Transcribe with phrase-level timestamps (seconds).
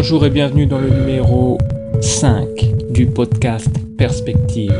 [0.00, 1.58] Bonjour et bienvenue dans le numéro
[2.00, 2.46] 5
[2.90, 3.68] du podcast
[3.98, 4.72] Perspective,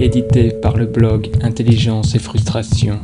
[0.00, 2.98] édité par le blog Intelligence et Frustration.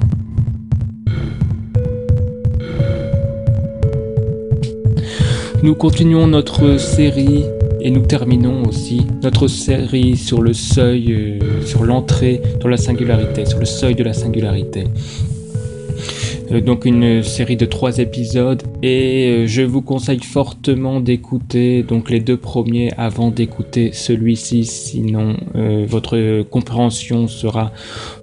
[5.62, 7.44] Nous continuons notre série
[7.82, 13.44] et nous terminons aussi notre série sur le seuil, euh, sur l'entrée dans la singularité,
[13.44, 14.84] sur le seuil de la singularité.
[16.50, 22.10] Euh, donc une série de trois épisodes et euh, je vous conseille fortement d'écouter donc
[22.10, 27.72] les deux premiers avant d'écouter celui-ci sinon euh, votre compréhension sera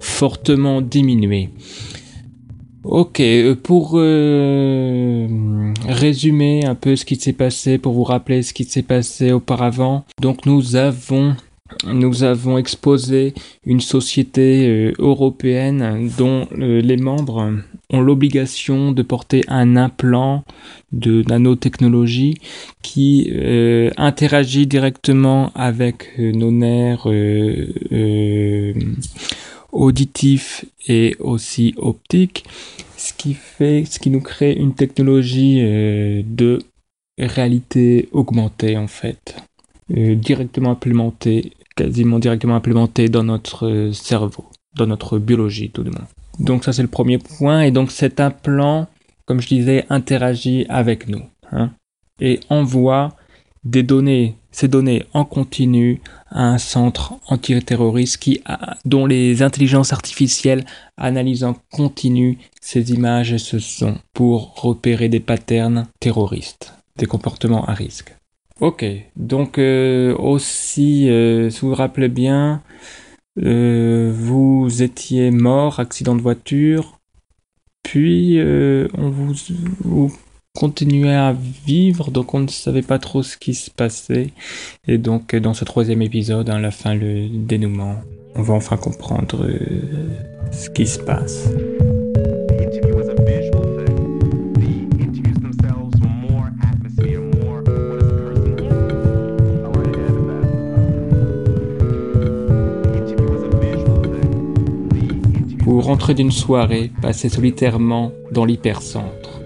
[0.00, 1.50] fortement diminuée.
[2.82, 3.22] Ok,
[3.62, 3.92] pour
[5.86, 10.06] résumer un peu ce qui s'est passé, pour vous rappeler ce qui s'est passé auparavant,
[10.18, 11.36] donc nous avons
[11.86, 13.34] nous avons exposé
[13.64, 17.52] une société euh, européenne dont euh, les membres
[17.90, 20.44] ont l'obligation de porter un implant
[20.92, 22.36] de nanotechnologie
[22.82, 27.06] qui euh, interagit directement avec nos nerfs
[29.72, 32.44] auditifs et aussi optiques,
[32.96, 36.58] ce qui fait, ce qui nous crée une technologie de
[37.18, 39.36] réalité augmentée en fait.
[39.88, 46.06] directement implémentée quasiment directement implémenté dans notre cerveau, dans notre biologie tout de même.
[46.38, 47.62] Donc ça c'est le premier point.
[47.62, 48.88] Et donc cet implant,
[49.26, 51.70] comme je disais, interagit avec nous hein,
[52.20, 53.16] et envoie
[53.64, 58.42] des données, ces données en continu à un centre antiterroriste qui
[58.84, 60.64] dont les intelligences artificielles
[60.96, 67.66] analysent en continu ces images et ce son pour repérer des patterns terroristes, des comportements
[67.66, 68.14] à risque.
[68.60, 68.84] Ok,
[69.16, 72.62] donc euh, aussi, euh, si vous vous rappelez bien,
[73.42, 77.00] euh, vous étiez mort, accident de voiture,
[77.82, 78.38] puis
[78.98, 80.12] on vous,
[80.54, 84.32] continuez à vivre, donc on ne savait pas trop ce qui se passait.
[84.86, 87.96] Et donc dans ce troisième épisode, à la fin, le dénouement,
[88.34, 89.48] on va enfin comprendre
[90.52, 91.48] ce qui se passe.
[105.80, 109.40] Rentrée d'une soirée passée solitairement dans l'hypercentre.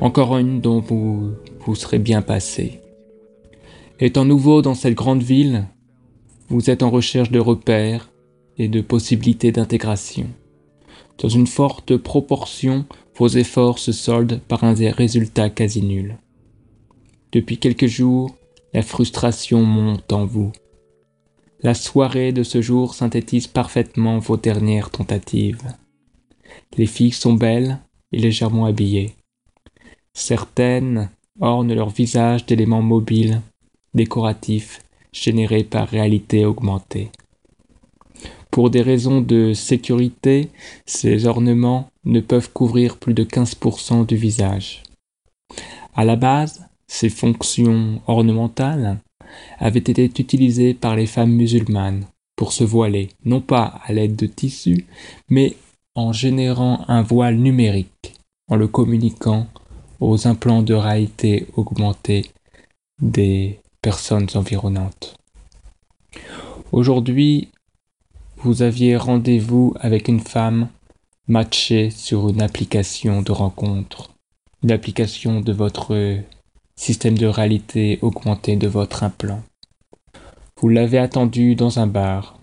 [0.00, 2.80] Encore une dont vous vous serez bien passé.
[3.98, 5.66] Étant nouveau dans cette grande ville,
[6.48, 8.10] vous êtes en recherche de repères
[8.58, 10.26] et de possibilités d'intégration.
[11.18, 12.84] Dans une forte proportion,
[13.16, 16.18] vos efforts se soldent par un résultat quasi nul.
[17.32, 18.36] Depuis quelques jours,
[18.74, 20.52] la frustration monte en vous.
[21.62, 25.62] La soirée de ce jour synthétise parfaitement vos dernières tentatives.
[26.76, 27.78] Les filles sont belles
[28.12, 29.14] et légèrement habillées.
[30.12, 33.40] Certaines ornent leur visage d'éléments mobiles,
[33.94, 34.80] décoratifs,
[35.12, 37.10] générés par réalité augmentée.
[38.50, 40.50] Pour des raisons de sécurité,
[40.84, 44.82] ces ornements ne peuvent couvrir plus de 15% du visage.
[45.94, 48.98] À la base, ces fonctions ornementales
[49.58, 54.26] avait été utilisé par les femmes musulmanes pour se voiler, non pas à l'aide de
[54.26, 54.86] tissus,
[55.28, 55.56] mais
[55.94, 58.14] en générant un voile numérique,
[58.48, 59.46] en le communiquant
[60.00, 62.26] aux implants de réalité augmentée
[63.00, 65.16] des personnes environnantes.
[66.72, 67.48] Aujourd'hui,
[68.36, 70.68] vous aviez rendez-vous avec une femme
[71.28, 74.10] matchée sur une application de rencontre,
[74.62, 76.20] une application de votre
[76.76, 79.42] système de réalité augmenté de votre implant.
[80.60, 82.38] Vous l'avez attendue dans un bar.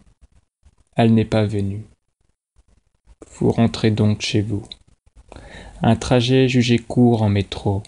[0.96, 1.84] Elle n'est pas venue.
[3.40, 4.64] Vous rentrez donc chez vous.
[5.82, 7.82] Un trajet jugé court en métro,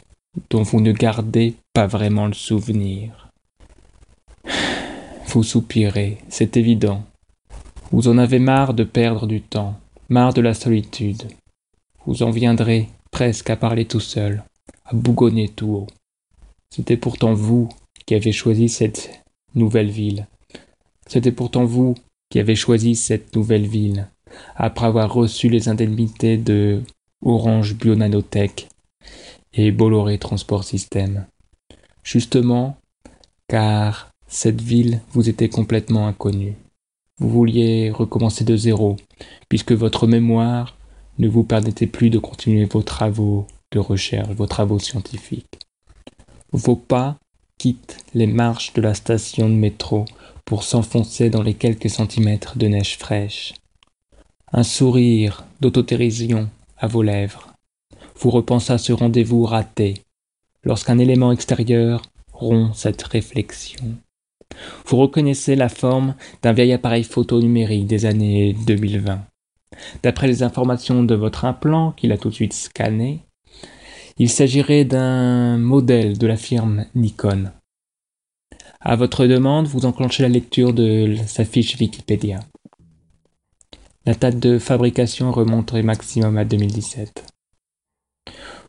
[0.50, 3.30] dont vous ne gardez pas vraiment le souvenir.
[5.28, 7.04] Vous soupirez, c'est évident.
[7.92, 9.80] Vous en avez marre de perdre du temps,
[10.10, 11.28] marre de la solitude.
[12.06, 14.44] Vous en viendrez presque à parler tout seul,
[14.86, 15.88] à bougonner tout haut.
[16.76, 17.70] C'était pourtant vous
[18.06, 19.22] qui avez choisi cette
[19.54, 20.28] nouvelle ville.
[21.08, 21.96] C'était pourtant vous
[22.30, 24.10] qui avez choisi cette nouvelle ville,
[24.58, 26.82] après avoir reçu les indemnités de
[27.24, 28.68] Orange Bionanotech
[29.54, 31.26] et Bolloré Transport System.
[32.04, 32.76] Justement,
[33.48, 36.56] car cette ville vous était complètement inconnue.
[37.20, 38.98] Vous vouliez recommencer de zéro,
[39.48, 40.78] puisque votre mémoire
[41.20, 45.65] ne vous permettait plus de continuer vos travaux de recherche, vos travaux scientifiques.
[46.52, 47.18] Vos pas
[47.58, 50.06] quittent les marches de la station de métro
[50.46, 53.54] pour s'enfoncer dans les quelques centimètres de neige fraîche.
[54.52, 57.54] Un sourire d'autotérision à vos lèvres.
[58.20, 59.96] Vous repensez à ce rendez-vous raté,
[60.64, 63.96] lorsqu'un élément extérieur rompt cette réflexion.
[64.86, 69.26] Vous reconnaissez la forme d'un vieil appareil photo numérique des années 2020.
[70.04, 73.22] D'après les informations de votre implant qu'il a tout de suite scanné,
[74.18, 77.52] il s'agirait d'un modèle de la firme Nikon.
[78.80, 82.40] À votre demande, vous enclenchez la lecture de sa fiche Wikipédia.
[84.06, 87.26] La date de fabrication remonterait maximum à 2017.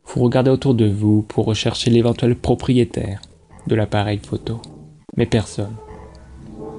[0.05, 3.21] Vous regardez autour de vous pour rechercher l'éventuel propriétaire
[3.67, 4.61] de l'appareil photo,
[5.15, 5.75] mais personne.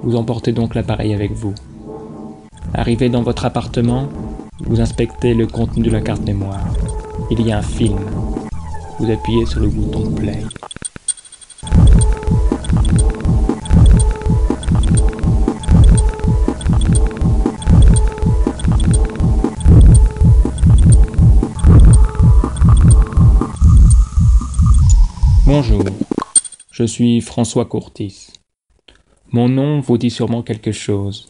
[0.03, 1.55] Vous emportez donc l'appareil avec vous.
[2.73, 4.09] Arrivé dans votre appartement,
[4.59, 6.75] vous inspectez le contenu de la carte mémoire.
[7.31, 7.97] Il y a un film.
[8.99, 10.43] Vous appuyez sur le bouton play.
[25.45, 25.83] Bonjour,
[26.71, 28.33] je suis François Courtis.
[29.31, 31.27] Mon nom vous dit sûrement quelque chose.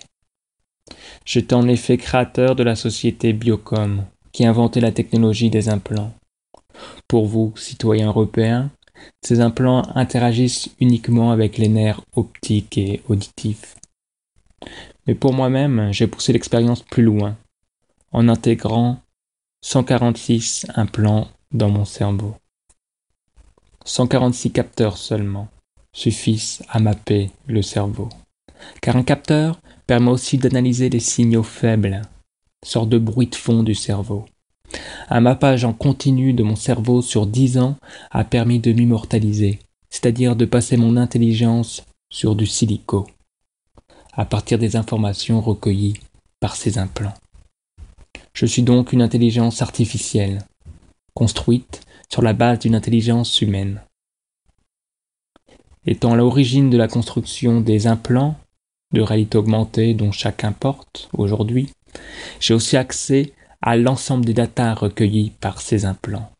[1.24, 6.13] J'étais en effet créateur de la société Biocom, qui inventait la technologie des implants.
[7.07, 8.71] Pour vous, citoyens européens,
[9.21, 13.75] ces implants interagissent uniquement avec les nerfs optiques et auditifs.
[15.07, 17.37] Mais pour moi-même, j'ai poussé l'expérience plus loin,
[18.11, 18.99] en intégrant
[19.61, 22.35] 146 implants dans mon cerveau.
[23.85, 25.47] 146 capteurs seulement
[25.93, 28.09] suffisent à mapper le cerveau.
[28.81, 32.01] Car un capteur permet aussi d'analyser les signaux faibles,
[32.63, 34.25] sorte de bruit de fond du cerveau.
[35.10, 37.77] Un mappage en continu de mon cerveau sur dix ans
[38.12, 43.07] a permis de m'immortaliser, c'est-à-dire de passer mon intelligence sur du silico,
[44.13, 46.00] à partir des informations recueillies
[46.39, 47.13] par ces implants.
[48.33, 50.39] Je suis donc une intelligence artificielle,
[51.13, 53.81] construite sur la base d'une intelligence humaine.
[55.86, 58.36] Étant à l'origine de la construction des implants
[58.94, 61.71] de réalité augmentée dont chacun porte aujourd'hui,
[62.39, 66.31] j'ai aussi accès à l'ensemble des datas recueillies par ces implants.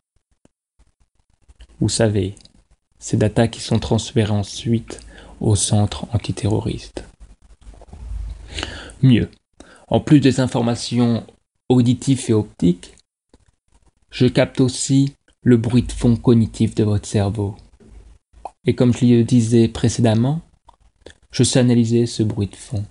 [1.80, 2.34] Vous savez,
[2.98, 5.00] ces datas qui sont transférées ensuite
[5.40, 7.04] au centre antiterroriste.
[9.02, 9.30] Mieux,
[9.88, 11.26] en plus des informations
[11.68, 12.94] auditives et optiques,
[14.10, 17.56] je capte aussi le bruit de fond cognitif de votre cerveau.
[18.66, 20.42] Et comme je le disais précédemment,
[21.30, 22.84] je sais analyser ce bruit de fond,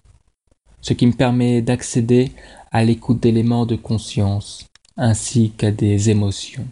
[0.81, 2.31] ce qui me permet d'accéder
[2.71, 4.65] à l'écoute d'éléments de conscience
[4.97, 6.67] ainsi qu'à des émotions.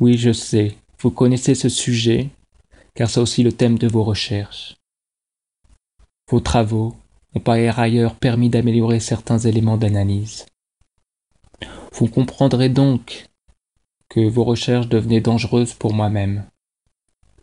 [0.00, 2.28] Oui, je sais, vous connaissez ce sujet,
[2.94, 4.76] car c'est aussi le thème de vos recherches.
[6.30, 6.96] Vos travaux
[7.34, 10.46] ont par ailleurs permis d'améliorer certains éléments d'analyse.
[11.92, 13.26] Vous comprendrez donc
[14.08, 16.44] que vos recherches devenaient dangereuses pour moi-même.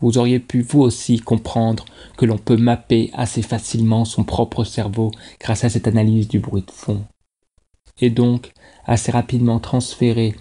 [0.01, 1.85] Vous auriez pu vous aussi comprendre
[2.17, 6.63] que l'on peut mapper assez facilement son propre cerveau grâce à cette analyse du bruit
[6.65, 7.05] de fond.
[7.99, 8.51] Et donc
[8.85, 10.35] assez rapidement transférer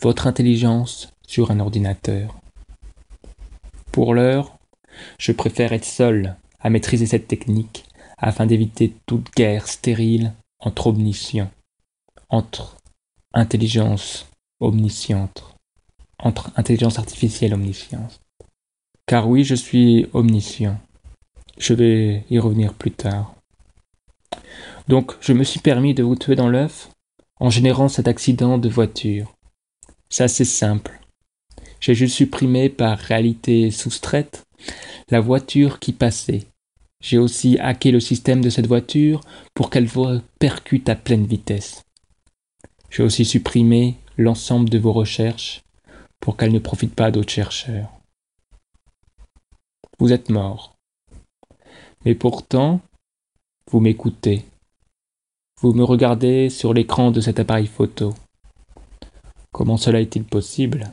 [0.00, 2.36] votre intelligence sur un ordinateur.
[3.92, 4.56] Pour l'heure,
[5.18, 7.84] je préfère être seul à maîtriser cette technique
[8.18, 11.50] afin d'éviter toute guerre stérile entre omniscients,
[12.28, 12.76] entre
[13.32, 14.26] intelligence
[14.60, 15.50] omnisciente
[16.22, 18.20] entre intelligence artificielle et omniscience.
[19.10, 20.78] Car oui, je suis omniscient.
[21.58, 23.34] Je vais y revenir plus tard.
[24.86, 26.90] Donc, je me suis permis de vous tuer dans l'œuf
[27.40, 29.34] en générant cet accident de voiture.
[30.10, 31.00] C'est assez simple.
[31.80, 34.44] J'ai juste supprimé par réalité soustraite
[35.08, 36.46] la voiture qui passait.
[37.00, 39.22] J'ai aussi hacké le système de cette voiture
[39.54, 41.82] pour qu'elle vous percute à pleine vitesse.
[42.90, 45.62] J'ai aussi supprimé l'ensemble de vos recherches
[46.20, 47.99] pour qu'elle ne profite pas d'autres chercheurs.
[50.00, 50.74] Vous êtes mort.
[52.06, 52.80] Mais pourtant,
[53.70, 54.46] vous m'écoutez.
[55.60, 58.14] Vous me regardez sur l'écran de cet appareil photo.
[59.52, 60.90] Comment cela est-il possible?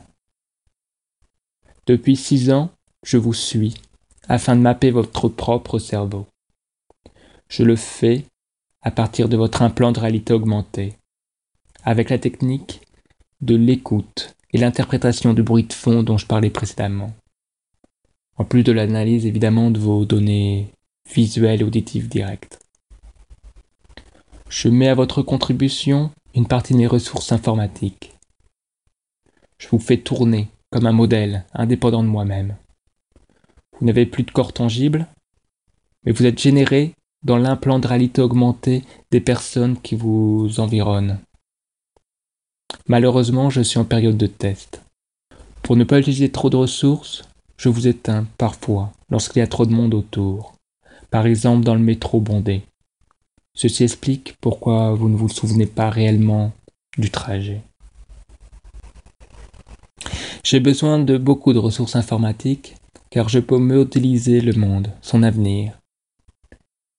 [1.86, 2.70] Depuis six ans,
[3.02, 3.80] je vous suis,
[4.28, 6.26] afin de mapper votre propre cerveau.
[7.48, 8.26] Je le fais
[8.82, 10.98] à partir de votre implant de réalité augmentée,
[11.82, 12.82] avec la technique
[13.40, 17.14] de l'écoute et l'interprétation du bruit de fond dont je parlais précédemment.
[18.38, 20.72] En plus de l'analyse évidemment de vos données
[21.12, 22.60] visuelles et auditives directes.
[24.48, 28.14] Je mets à votre contribution une partie de mes ressources informatiques.
[29.58, 32.56] Je vous fais tourner comme un modèle indépendant de moi-même.
[33.78, 35.06] Vous n'avez plus de corps tangible,
[36.04, 41.18] mais vous êtes généré dans l'implant de réalité augmentée des personnes qui vous environnent.
[42.86, 44.82] Malheureusement, je suis en période de test.
[45.62, 47.27] Pour ne pas utiliser trop de ressources,
[47.58, 50.54] je vous éteins parfois lorsqu'il y a trop de monde autour,
[51.10, 52.62] par exemple dans le métro bondé.
[53.54, 56.52] Ceci explique pourquoi vous ne vous souvenez pas réellement
[56.96, 57.62] du trajet.
[60.44, 62.76] J'ai besoin de beaucoup de ressources informatiques
[63.10, 65.78] car je peux modéliser le monde, son avenir.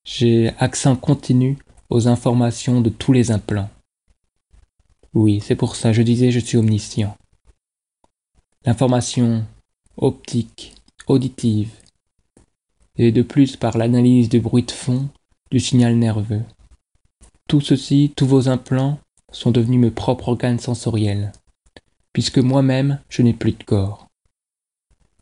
[0.03, 1.57] J'ai accès en continu
[1.89, 3.69] aux informations de tous les implants.
[5.13, 7.15] Oui, c'est pour ça, je disais, je suis omniscient.
[8.65, 9.45] L'information
[10.01, 10.75] optique,
[11.07, 11.71] auditive,
[12.97, 15.09] et de plus par l'analyse du bruit de fond
[15.51, 16.43] du signal nerveux.
[17.47, 18.99] Tout ceci, tous vos implants,
[19.31, 21.33] sont devenus mes propres organes sensoriels,
[22.13, 24.07] puisque moi-même je n'ai plus de corps.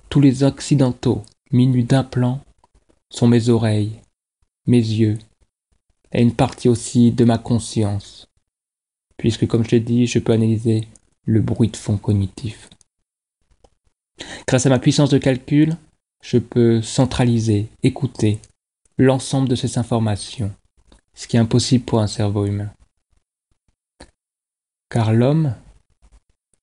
[0.09, 2.41] Tous les occidentaux, minus d'implants,
[3.09, 3.99] sont mes oreilles,
[4.67, 5.17] mes yeux,
[6.11, 8.27] et une partie aussi de ma conscience,
[9.17, 10.87] puisque comme je l'ai dit, je peux analyser
[11.25, 12.69] le bruit de fond cognitif.
[14.47, 15.75] Grâce à ma puissance de calcul,
[16.21, 18.39] je peux centraliser, écouter
[18.97, 20.51] l'ensemble de ces informations,
[21.13, 22.71] ce qui est impossible pour un cerveau humain.
[24.89, 25.53] Car l'homme,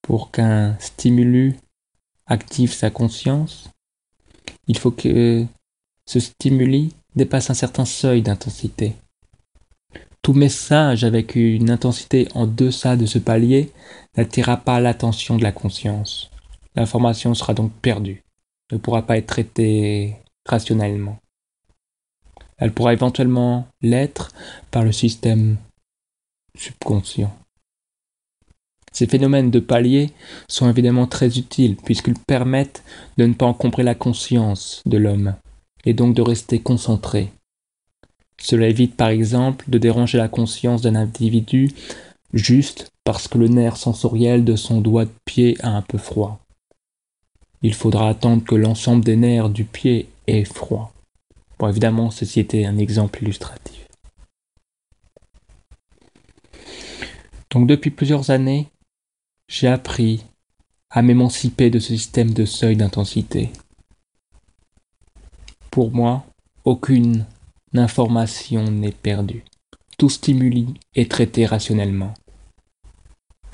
[0.02, 1.56] pour qu'un stimulus
[2.26, 3.70] active sa conscience,
[4.66, 5.46] il faut que
[6.06, 8.96] ce stimuli dépasse un certain seuil d'intensité.
[10.22, 13.72] Tout message avec une intensité en deçà de ce palier
[14.16, 16.30] n'attirera pas l'attention de la conscience.
[16.74, 18.22] L'information sera donc perdue,
[18.72, 20.16] ne pourra pas être traitée
[20.46, 21.18] rationnellement.
[22.58, 24.32] Elle pourra éventuellement l'être
[24.70, 25.56] par le système
[26.56, 27.34] subconscient.
[28.92, 30.12] Ces phénomènes de palier
[30.48, 32.84] sont évidemment très utiles puisqu'ils permettent
[33.18, 35.34] de ne pas encombrer la conscience de l'homme
[35.84, 37.32] et donc de rester concentré
[38.44, 41.70] cela évite par exemple de déranger la conscience d'un individu
[42.34, 46.43] juste parce que le nerf sensoriel de son doigt de pied a un peu froid.
[47.64, 50.92] Il faudra attendre que l'ensemble des nerfs du pied ait froid.
[51.58, 53.88] Bon, évidemment, ceci était un exemple illustratif.
[57.50, 58.68] Donc depuis plusieurs années,
[59.48, 60.26] j'ai appris
[60.90, 63.50] à m'émanciper de ce système de seuil d'intensité.
[65.70, 66.26] Pour moi,
[66.66, 67.24] aucune
[67.72, 69.42] l'information n'est perdue.
[69.96, 72.12] Tout stimuli est traité rationnellement.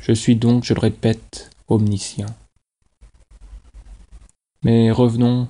[0.00, 2.26] Je suis donc, je le répète, omniscient.
[4.62, 5.49] Mais revenons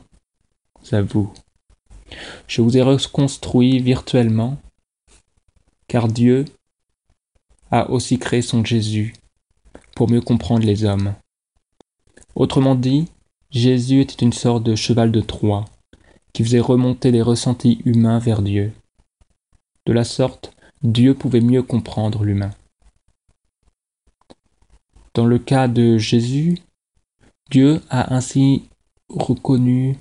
[0.93, 1.33] à vous.
[2.47, 4.59] Je vous ai reconstruit virtuellement,
[5.89, 6.45] car Dieu
[7.71, 9.15] a aussi créé son Jésus
[9.97, 11.15] pour mieux comprendre les hommes.
[12.35, 13.09] Autrement dit,
[13.51, 15.65] Jésus était une sorte de cheval de Troie
[16.33, 18.73] qui faisait remonter les ressentis humains vers Dieu.
[19.87, 22.53] De la sorte, Dieu pouvait mieux comprendre l'humain.
[25.15, 26.59] Dans le cas de Jésus,
[27.51, 28.70] Dieu a ainsi
[29.11, 29.99] reconnu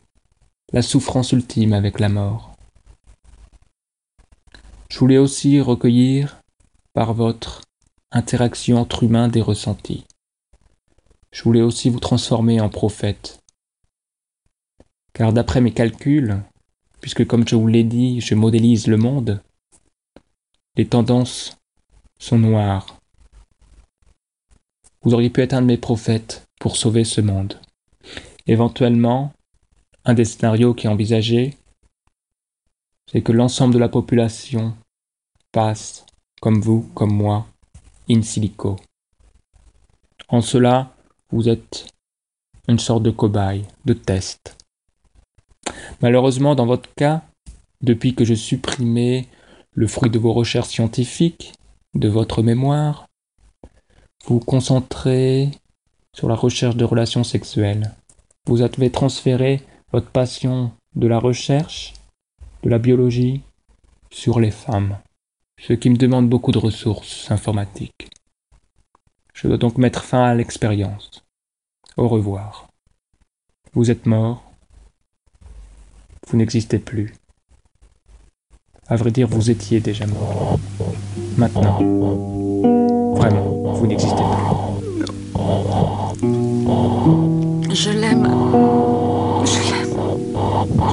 [0.72, 2.54] la souffrance ultime avec la mort.
[4.92, 6.42] Je voulais aussi recueillir
[6.94, 7.62] par votre
[8.12, 10.06] interaction entre humains des ressentis.
[11.32, 13.40] Je voulais aussi vous transformer en prophète
[15.20, 16.42] car d'après mes calculs,
[17.02, 19.42] puisque comme je vous l'ai dit, je modélise le monde,
[20.78, 21.58] les tendances
[22.20, 23.02] sont noires.
[25.02, 27.60] Vous auriez pu être un de mes prophètes pour sauver ce monde.
[28.50, 29.32] Éventuellement,
[30.06, 31.54] un des scénarios qui est envisagé,
[33.06, 34.76] c'est que l'ensemble de la population
[35.52, 36.08] passe,
[36.42, 37.46] comme vous, comme moi,
[38.10, 38.78] in silico.
[40.30, 40.96] En cela,
[41.30, 41.94] vous êtes
[42.68, 44.58] une sorte de cobaye, de test.
[46.02, 47.22] Malheureusement, dans votre cas,
[47.82, 49.28] depuis que je supprimais
[49.74, 51.54] le fruit de vos recherches scientifiques,
[51.94, 53.06] de votre mémoire,
[54.26, 55.52] vous vous concentrez
[56.16, 57.94] sur la recherche de relations sexuelles.
[58.50, 59.62] Vous avez transféré
[59.94, 61.94] votre passion de la recherche,
[62.64, 63.44] de la biologie,
[64.10, 64.98] sur les femmes,
[65.62, 68.10] ce qui me demande beaucoup de ressources informatiques.
[69.36, 71.24] Je dois donc mettre fin à l'expérience.
[71.96, 72.70] Au revoir.
[73.74, 74.42] Vous êtes mort,
[76.28, 77.14] vous n'existez plus.
[78.88, 80.58] À vrai dire, vous étiez déjà mort.
[81.38, 81.78] Maintenant,
[83.14, 84.60] vraiment, vous n'existez plus.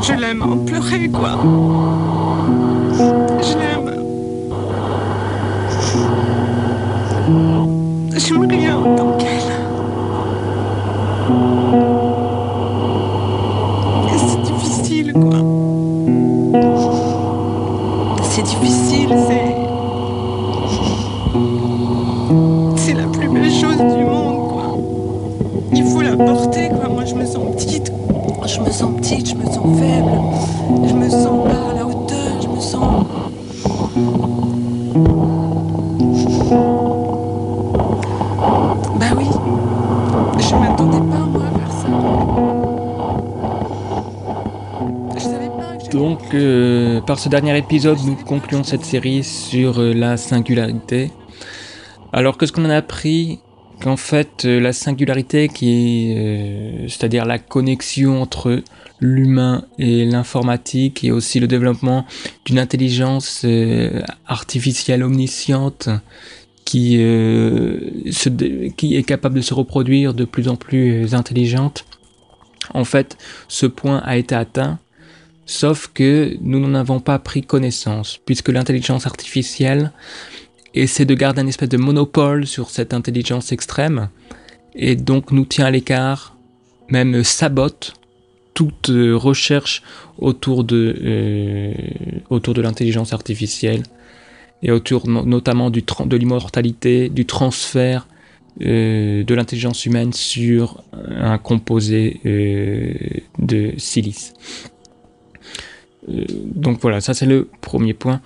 [0.02, 1.38] Je l'aime en pleurer, quoi.
[3.42, 3.92] Je l'aime.
[8.16, 9.16] J'aime rien tant
[29.06, 29.28] petite.
[29.28, 30.10] Je me sens faible,
[30.88, 33.06] je me sens pas à la hauteur, je me sens.
[38.98, 39.26] Bah oui,
[40.38, 41.88] je m'attendais pas moi à faire ça.
[45.14, 49.80] Je savais pas que Donc, euh, par ce dernier épisode, nous concluons cette série sur
[49.80, 51.12] euh, la singularité.
[52.12, 53.40] Alors, qu'est-ce qu'on en a appris
[53.80, 55.70] Qu'en fait, euh, la singularité, qui
[56.10, 58.62] est, euh, c'est-à-dire la connexion entre
[59.00, 62.06] l'humain et l'informatique, et aussi le développement
[62.44, 65.90] d'une intelligence euh, artificielle omnisciente
[66.64, 66.96] qui,
[68.76, 71.84] qui est capable de se reproduire de plus en plus intelligente.
[72.74, 73.16] En fait,
[73.46, 74.80] ce point a été atteint
[75.46, 79.92] Sauf que nous n'en avons pas pris connaissance, puisque l'intelligence artificielle
[80.82, 84.08] essaie de garder un espèce de monopole sur cette intelligence extrême,
[84.74, 86.36] et donc nous tient à l'écart,
[86.90, 87.94] même sabote
[88.54, 89.82] toute euh, recherche
[90.18, 91.72] autour de, euh,
[92.30, 93.82] autour de l'intelligence artificielle,
[94.62, 98.06] et autour no- notamment du de l'immortalité, du transfert
[98.62, 100.82] euh, de l'intelligence humaine sur
[101.18, 102.20] un composé
[103.38, 104.32] de silice.
[106.08, 108.20] Donc voilà, ça c'est le premier point.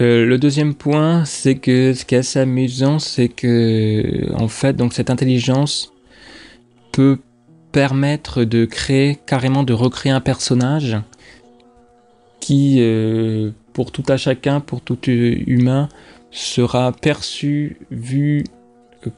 [0.00, 4.74] Euh, le deuxième point, c'est que ce qui est assez amusant, c'est que en fait,
[4.74, 5.92] donc cette intelligence
[6.92, 7.18] peut
[7.72, 10.98] permettre de créer carrément de recréer un personnage
[12.40, 15.88] qui, euh, pour tout à chacun, pour tout humain,
[16.30, 18.44] sera perçu, vu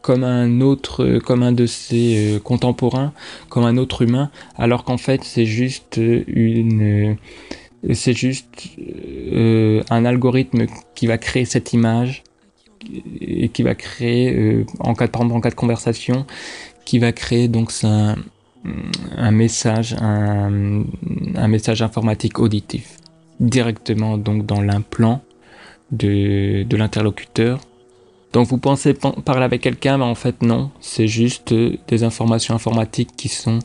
[0.02, 3.12] comme un autre, comme un de ses euh, contemporains,
[3.49, 7.16] comme un autre humain, alors qu'en fait c'est juste une,
[7.92, 8.70] c'est juste
[9.32, 12.25] euh, un algorithme qui va créer cette image
[13.20, 16.26] et qui va créer euh, en cas de, par exemple, en cas de conversation,
[16.85, 18.16] qui va créer donc ça,
[19.16, 20.85] un message, un,
[21.48, 22.96] message informatique auditif
[23.40, 25.22] directement donc dans l'implant
[25.92, 27.61] de, de l'interlocuteur.
[28.33, 32.55] Donc vous pensez parler avec quelqu'un, mais en fait non, c'est juste euh, des informations
[32.55, 33.61] informatiques qui sont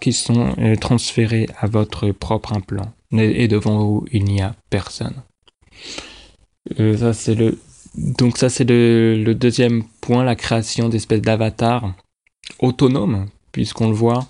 [0.00, 2.92] qui sont euh, transférées à votre propre implant.
[3.12, 5.22] Et, devant vous, il n'y a personne.
[6.78, 7.58] Euh, ça c'est le
[7.96, 11.92] donc ça c'est le, deuxième point, la création d'espèces d'avatars
[12.60, 14.26] autonomes, puisqu'on le voit,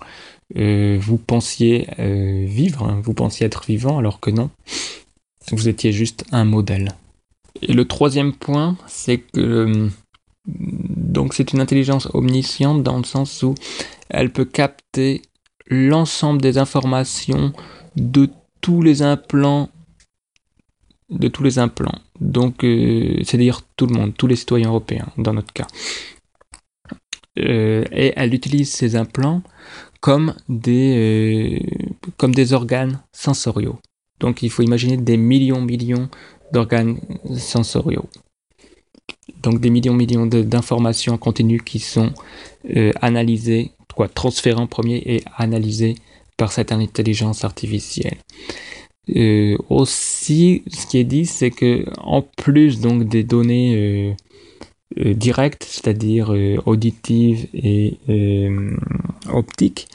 [0.57, 4.49] euh, vous pensiez euh, vivre, hein, vous pensiez être vivant, alors que non,
[5.51, 6.89] vous étiez juste un modèle.
[7.61, 9.89] Et le troisième point, c'est que euh,
[10.47, 13.53] donc c'est une intelligence omnisciente dans le sens où
[14.11, 15.21] elle peut capter
[15.67, 17.53] l'ensemble des informations
[17.95, 18.29] de
[18.61, 19.69] tous les implants
[21.11, 21.99] de tous les implants.
[22.19, 25.67] Donc, euh, c'est-à-dire tout le monde, tous les citoyens européens, dans notre cas.
[27.39, 29.41] Euh, et elle utilise ces implants
[29.99, 33.77] comme des, euh, comme des organes sensoriaux.
[34.19, 36.09] Donc, il faut imaginer des millions, millions
[36.53, 36.99] d'organes
[37.37, 38.09] sensoriaux.
[39.43, 42.13] Donc, des millions, millions d'informations en continu qui sont
[43.01, 44.09] analysées, quoi,
[44.55, 45.95] en premier et analysées
[46.37, 48.17] par cette intelligence artificielle.
[49.15, 54.13] Euh, aussi, ce qui est dit, c'est que en plus donc des données euh,
[54.99, 56.33] euh, directes, c'est-à-dire
[56.65, 57.97] auditives et
[59.29, 59.87] optiques,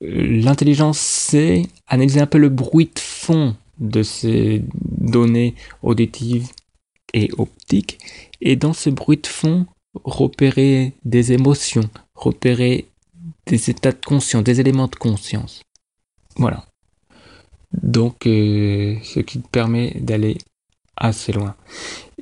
[0.00, 6.48] l'intelligence sait analyser un peu le bruit de fond de ces données auditives
[7.14, 7.98] et optiques,
[8.40, 9.66] et dans ce bruit de fond,
[10.04, 12.86] repérer des émotions, repérer
[13.46, 15.62] des états de conscience, des éléments de conscience.
[16.36, 16.64] Voilà.
[17.72, 20.38] Donc, euh, ce qui te permet d'aller
[20.96, 21.54] assez loin.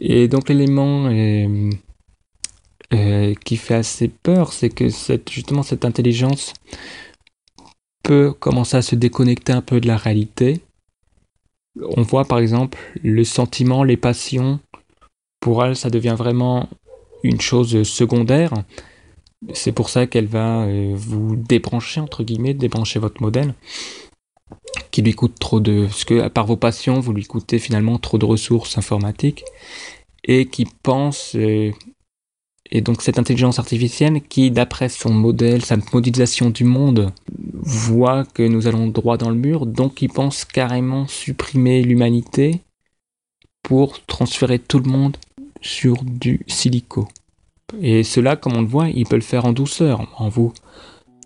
[0.00, 1.70] Et donc, l'élément euh,
[2.92, 4.88] euh, qui fait assez peur, c'est que
[5.30, 6.54] justement cette intelligence
[8.02, 10.61] peut commencer à se déconnecter un peu de la réalité.
[11.96, 14.61] On voit par exemple le sentiment, les passions,
[15.40, 16.68] pour elle, ça devient vraiment
[17.22, 18.52] une chose secondaire.
[19.55, 23.55] C'est pour ça qu'elle va euh, vous débrancher, entre guillemets, débrancher votre modèle
[24.90, 25.85] qui lui coûte trop de...
[25.87, 29.44] Parce que par vos passions, vous lui coûtez finalement trop de ressources informatiques
[30.24, 31.35] et qui pense...
[31.37, 31.72] euh,
[32.72, 37.12] et donc cette intelligence artificielle qui, d'après son modèle, sa modélisation du monde,
[37.62, 42.61] voit que nous allons droit dans le mur, donc il pense carrément supprimer l'humanité
[43.62, 45.16] pour transférer tout le monde
[45.61, 47.09] sur du silico.
[47.80, 50.52] Et cela, comme on le voit, il peut le faire en douceur, en vous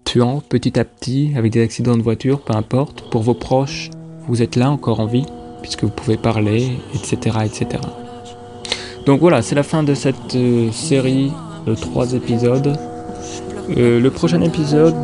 [0.05, 3.11] tuant petit à petit avec des accidents de voiture, peu importe.
[3.11, 3.91] Pour vos proches,
[4.29, 5.27] vous êtes là encore en vie,
[5.63, 7.39] puisque vous pouvez parler, etc.
[7.45, 7.83] etc.
[9.07, 11.31] Donc voilà, c'est la fin de cette euh, série
[11.67, 12.77] de trois épisodes.
[13.77, 14.95] Euh, le prochain épisode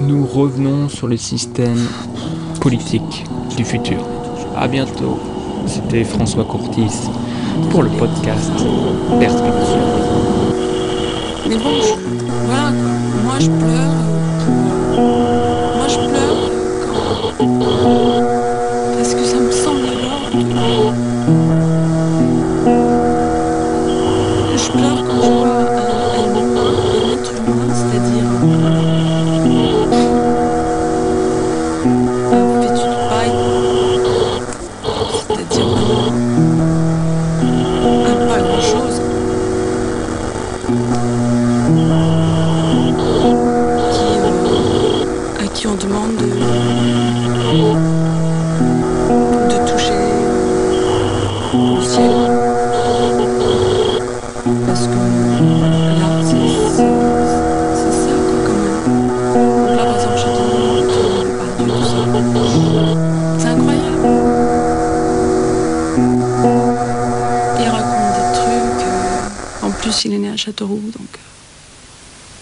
[0.00, 1.78] nous revenons sur le système
[2.60, 3.24] politique
[3.56, 3.98] du futur.
[4.56, 5.18] À bientôt.
[5.66, 7.08] C'était François Courtis
[7.70, 8.50] pour le podcast
[9.20, 10.31] Perspective.
[11.58, 12.70] Voilà.
[13.24, 13.92] Moi je pleure.
[14.98, 15.41] euh,